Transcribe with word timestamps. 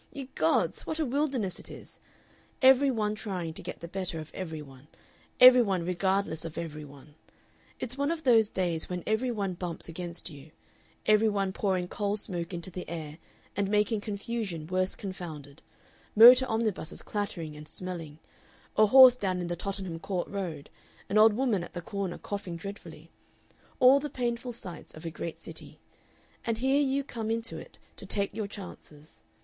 Ye 0.11 0.29
gods! 0.33 0.87
what 0.87 0.97
a 0.97 1.05
wilderness 1.05 1.59
it 1.59 1.69
is! 1.69 1.99
Every 2.63 2.89
one 2.89 3.13
trying 3.13 3.53
to 3.53 3.61
get 3.61 3.81
the 3.81 3.87
better 3.87 4.17
of 4.17 4.31
every 4.33 4.59
one, 4.63 4.87
every 5.39 5.61
one 5.61 5.85
regardless 5.85 6.43
of 6.43 6.57
every 6.57 6.83
one 6.83 7.13
it's 7.79 7.99
one 7.99 8.09
of 8.09 8.23
those 8.23 8.49
days 8.49 8.89
when 8.89 9.03
every 9.05 9.29
one 9.29 9.53
bumps 9.53 9.87
against 9.87 10.27
you 10.27 10.49
every 11.05 11.29
one 11.29 11.53
pouring 11.53 11.87
coal 11.87 12.17
smoke 12.17 12.51
into 12.51 12.71
the 12.71 12.89
air 12.89 13.19
and 13.55 13.69
making 13.69 14.01
confusion 14.01 14.65
worse 14.65 14.95
confounded, 14.95 15.61
motor 16.15 16.47
omnibuses 16.47 17.03
clattering 17.03 17.55
and 17.55 17.67
smelling, 17.67 18.17
a 18.77 18.87
horse 18.87 19.15
down 19.15 19.39
in 19.39 19.49
the 19.49 19.55
Tottenham 19.55 19.99
Court 19.99 20.27
Road, 20.27 20.71
an 21.09 21.19
old 21.19 21.33
woman 21.33 21.63
at 21.63 21.73
the 21.73 21.79
corner 21.83 22.17
coughing 22.17 22.55
dreadfully 22.55 23.11
all 23.79 23.99
the 23.99 24.09
painful 24.09 24.51
sights 24.51 24.95
of 24.95 25.05
a 25.05 25.11
great 25.11 25.39
city, 25.39 25.79
and 26.43 26.57
here 26.57 26.81
you 26.81 27.03
come 27.03 27.29
into 27.29 27.59
it 27.59 27.77
to 27.97 28.07
take 28.07 28.33
your 28.33 28.47
chances. 28.47 29.21